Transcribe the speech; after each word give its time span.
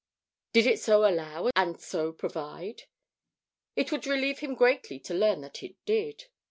Did 0.51 0.65
it 0.65 0.79
so 0.79 1.07
allow 1.07 1.51
and 1.55 1.79
so 1.79 2.11
provide? 2.11 2.85
It 3.75 3.91
would 3.91 4.07
relieve 4.07 4.39
him 4.39 4.55
greatly 4.55 4.99
to 5.01 5.13
learn 5.13 5.41
that 5.41 5.61
it 5.61 5.75
did. 5.85 6.25